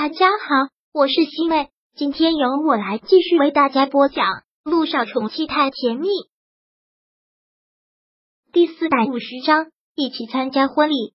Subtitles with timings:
[0.00, 4.26] 大家好，我是西妹，今天由我来继续为大家播讲
[4.62, 6.06] 《路上宠妻太甜蜜》
[8.52, 11.14] 第四百五十章，一起参加婚礼。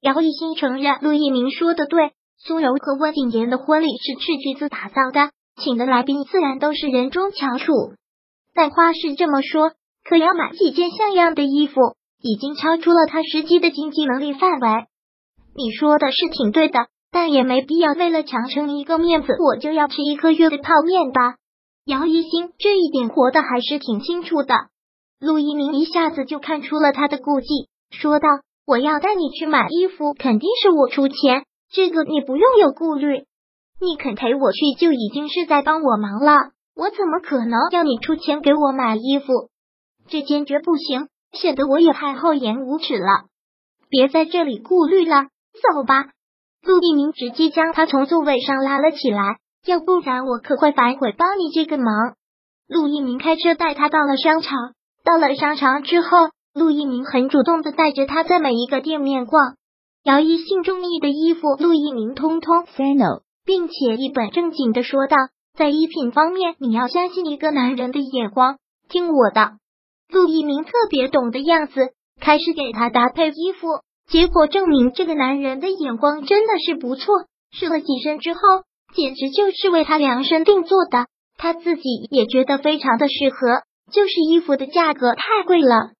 [0.00, 5.30] 姚一新承认陆一鸣说的对，苏柔和温景言的婚礼是斥巨资打造的，
[5.62, 7.70] 请的来宾自然都是人中翘楚。
[8.54, 9.72] 但话是这么说，
[10.04, 14.86] 可要买几件像样的衣服，已经超出了他实际的经济能力范围。
[15.54, 16.88] 你说的是挺对的。
[17.16, 21.36] 但也没必要为了强撑一个面子，我就要吃一个月的泡面吧。
[21.86, 24.54] 姚一星这一点活的还是挺清楚的。
[25.18, 28.28] 陆一鸣一下子就看出了他的顾忌，说道
[28.68, 33.24] ：“我要带你去买衣服，肯定是我出钱，这个你不用有顾虑。
[33.80, 39.48] 你肯陪我去就已经是在帮我忙了，我怎么可能要你出钱给我买衣服？
[40.06, 43.24] 这坚决不行，显得我也太厚颜无耻了。
[43.88, 46.10] 别在这里顾虑了，走吧。”
[46.66, 52.16] 陆一鸣直接将他从座位上拉了起来，要不然我可会反悔帮你这个忙。
[52.66, 54.72] 陆一鸣开车带他到了商场，
[55.04, 56.08] 到了商场之后，
[56.52, 59.54] 陆一鸣很主动的带着他在每一个店面逛。
[60.02, 65.16] 姚一信中意的衣服，陆一鸣通通 say no，并且一本正经的说道
[65.56, 69.52] ：“在衣品方面，你要相信一个男人的眼光，听我的。”
[70.10, 73.68] 陆一鸣特别懂的样子，开始给他搭配衣服。
[74.08, 77.26] 结果证明，这个男人的眼光真的是不错。
[77.50, 78.40] 试了几身之后，
[78.94, 81.06] 简直就是为他量身定做的。
[81.36, 85.90] 他自己也觉得非常的适合，就是衣服的价格太贵了。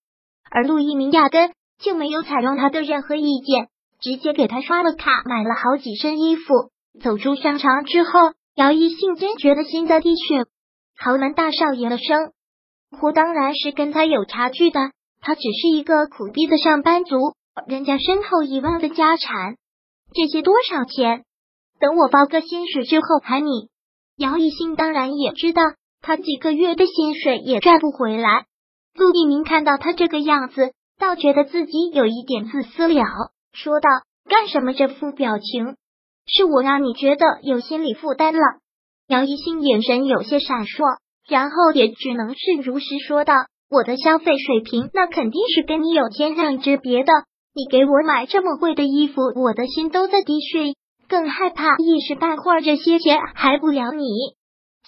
[0.50, 3.68] 而陆一鸣压根就没有采用他的任何意见，
[4.00, 6.44] 直接给他刷了卡，买了好几身衣服。
[7.02, 10.44] 走出商场之后，姚一信坚觉得心在滴血。
[10.96, 12.32] 豪门大少爷的生
[12.98, 17.16] 活当然是跟他有差距的，他只是一个苦逼的上班族。
[17.64, 19.56] 人家身后一万的家产，
[20.12, 21.24] 这些多少钱？
[21.80, 23.68] 等我包个薪水之后还你。
[24.18, 25.62] 姚一兴当然也知道，
[26.02, 28.44] 他几个月的薪水也赚不回来。
[28.94, 33.04] 陆一鸣看到他这个样子，倒觉得自己有一点自私了，
[33.52, 33.88] 说道
[34.28, 35.76] ：“干什么这副表情？
[36.26, 38.40] 是我让你觉得有心理负担了。”
[39.08, 40.98] 姚一兴眼神有些闪烁，
[41.28, 43.34] 然后也只能是如实说道
[43.70, 47.12] ：“我的消费水平，那肯定是跟你有天壤之别的。”
[47.56, 50.74] 你给我买这么贵的衣服，我的心都在滴血，
[51.08, 54.04] 更害怕一时半会儿这些钱还不了你。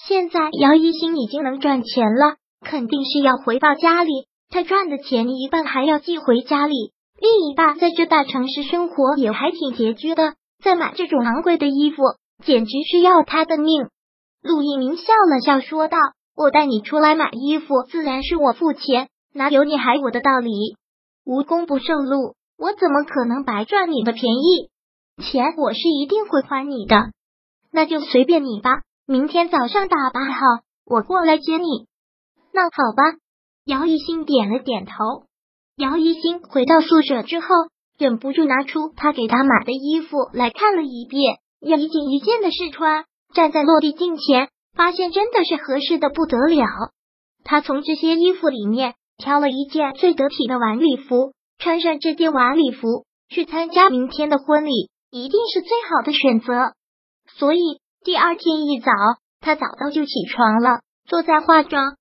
[0.07, 4.11] 现在姚一星已经能赚钱了，肯定是要回报家里。
[4.51, 10.35] 他赚的钱一半还要寄回家里，另一半在这大城市生活也还挺拮据的。
[10.63, 12.03] 再买这种昂贵的衣服，
[12.45, 13.89] 简直是要他的命。
[14.43, 15.97] 陆一鸣笑了笑，说道
[16.37, 20.77] ：“我带你出来买衣服，自然是我付钱，哪有你害我的道理？
[21.25, 24.69] 无功不受禄。”我怎么可能白赚你的便宜？
[25.23, 27.13] 钱我是一定会还你的，
[27.71, 28.83] 那就随便你吧。
[29.07, 30.41] 明天早上打扮好，
[30.85, 31.87] 我过来接你。
[32.53, 33.19] 那好吧。
[33.65, 34.93] 姚一新点了点头。
[35.77, 37.47] 姚一新回到宿舍之后，
[37.97, 43.05] 忍不住拿出他给他买的衣服来看了一遍，一件一件的试穿。
[43.35, 46.67] 站在落地镜前，发现真的是合适的不得了。
[47.45, 51.35] 他从这些衣服里面挑了一件最得体的晚礼服。
[51.59, 56.73] 穿上这件晚礼服去参加明天的婚礼，一定是最好的选择。
[57.37, 57.61] 所以
[58.05, 58.91] 第二天一早，
[59.41, 61.97] 他早早就起床了，坐在化妆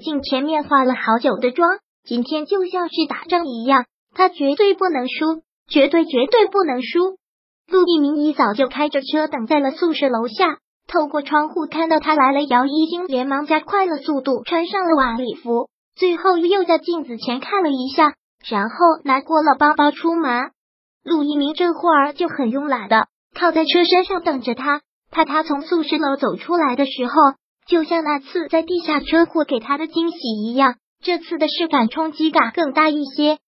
[0.00, 1.78] 镜前面化了好久的妆。
[2.04, 7.18] 今天就像是打仗一样，他绝对不能输，绝对绝对不能输。
[7.70, 18.14] 陆一鸣一早就开着车等在了宿舍楼下，透过窗户看到他来了，姚一星连忙加快了速度，穿上了晚礼服，最后又在镜子前看了一下。
[18.46, 20.50] 然后拿过了包包出门，
[21.04, 24.82] 陆一鸣这会儿就很慵懒的靠在车身上等着他。
[25.10, 27.12] 怕他从宿舍楼走出来的时候，
[27.66, 33.38] 就像那次在地下车库给他的惊喜一样，这次的视感冲击感更大一些。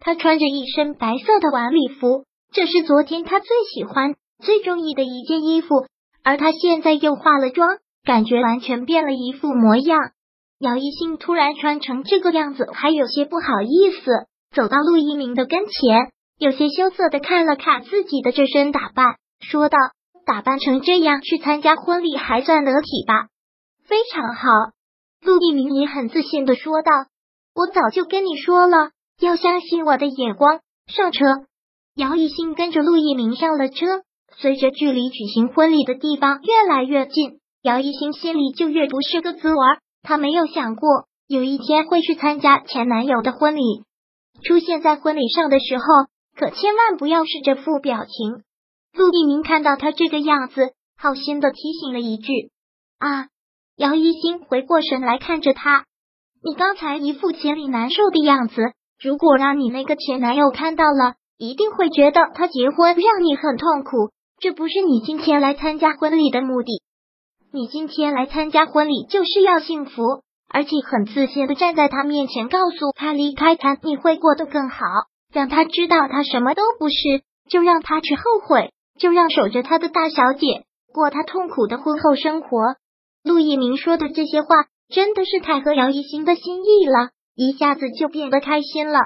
[0.00, 5.86] 他穿着一身白色的晚礼服，这是昨天他最喜欢、最中意的一件衣服，
[6.24, 9.98] 而他现在又化了妆，感觉完全变了一副模样。
[10.58, 14.26] 姚一兴突然穿成这个样子，还有些不好意思。
[14.54, 19.76] 走到陆一鸣的跟前，有些羞涩的看了看自己的这身打扮，说道
[20.24, 23.26] ：“打扮成这样去参加婚礼还算得体吧？”
[23.84, 24.48] 非常好，
[25.22, 26.90] 陆一鸣也很自信的说道
[27.54, 28.90] ：“我早就跟你说了，
[29.20, 31.24] 要相信我的眼光。”上车，
[31.96, 34.02] 姚一新跟着陆一鸣上了车。
[34.36, 39.56] 随着距离举行婚礼的地方越来越近，姚一新心里就越不是个滋味。
[40.02, 43.84] 他没有想过有一天会去参加前男友的婚礼。
[44.44, 45.84] 出现在婚礼上的时候，
[46.36, 48.42] 可千万不要是这副表情。
[48.92, 52.50] 陆一鸣看到他这个样子，好心的提醒了一句
[53.00, 53.28] ：“啊。”
[53.76, 55.84] 姚一星回过神来看着他
[56.44, 64.12] ：“你刚才一副心里难受的样子，如果让你那个前男友看到了，一定会觉得他结婚让你很痛苦。
[64.38, 66.82] 这不是你今天来参加婚礼的目的。
[67.50, 70.02] 你今天来参加婚礼就是要幸福，
[70.54, 74.78] 而且很自信的站在他面前，告诉他离开他你会过得更好，
[75.32, 76.94] 让他知道他什么都不是，
[77.50, 80.62] 就让他去后悔，就让守着他的大小姐
[80.92, 82.76] 过他痛苦的婚后生活。”
[83.24, 89.00] 陆一鸣说的这些话真的是太合姚一星的心意了，一下子就变得开心了。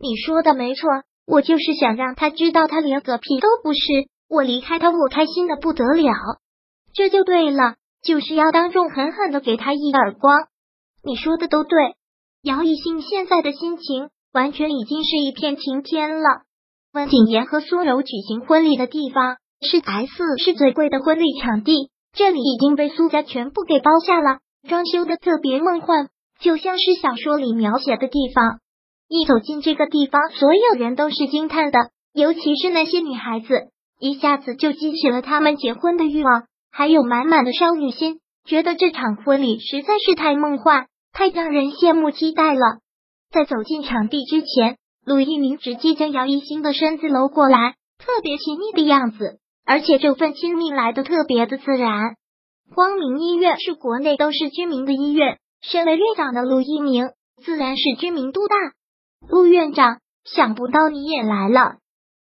[0.00, 0.88] 你说的没错，
[1.26, 3.80] 我就是想让他知道他连个屁都不是。
[4.30, 6.14] 我离开他，我开心的不得了，
[6.94, 10.46] 这就对了，就是要当众狠狠的给他一耳光。
[11.04, 11.96] 你说的都对，
[12.42, 16.42] 姚一星现在的心情完全已经是一片晴天了。
[16.92, 20.08] 温景言和苏柔举行婚礼的地方是 S
[20.38, 21.90] 是最贵的婚礼场地。
[22.12, 26.08] 这里已经被苏家全部给包下了，装修的特别梦幻，
[26.38, 28.60] 就像是小说里描写的地方。
[29.08, 42.80] 一走进这个地方，所有人都是惊叹的，尤其是那些女孩子，一下子就激起了他们结婚的欲望，还有满满的少女心，觉得这场婚礼实在是太梦幻，太让人羡慕期待了。
[43.30, 49.38] 在走进场地之前，陆一鸣直接将姚一星的身子搂过来，特别亲密的样子。
[49.64, 52.16] 而且这份亲密来的特别的自然。
[52.74, 57.10] 光明医院是国内都是知名的医院，身为院长的陆一鸣
[57.44, 58.56] 自然是知名度大。
[59.28, 61.76] 陆院长，想不到你也来了，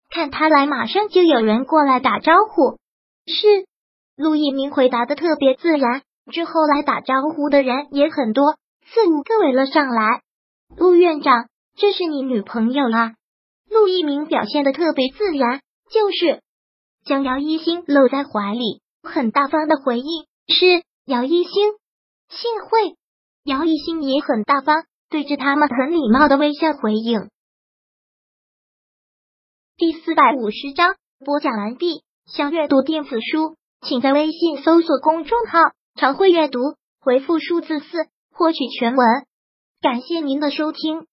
[0.09, 2.77] 看他来，马上就有人过来打招呼。
[3.25, 3.65] 是，
[4.15, 6.03] 陆一鸣回答的特别自然。
[6.31, 8.55] 之后来打招呼的人也很多，
[8.85, 10.21] 四五个围了上来。
[10.77, 13.13] 陆院长，这是你女朋友啊？
[13.69, 16.41] 陆一鸣表现的特别自然，就是。
[17.03, 21.51] 将姚一星搂在怀里，很大方的回应是姚一星。
[22.29, 22.95] 幸会，
[23.43, 27.29] 姚一星也很大方，对着他们很礼貌的微笑回应。
[29.77, 32.03] 第四百五十章播讲完毕。
[32.25, 35.59] 想阅读电子书，请在微信搜索公众号
[35.93, 36.59] “常会阅读”，
[36.99, 39.07] 回复数字四获取全文。
[39.81, 41.07] 感谢您的收听。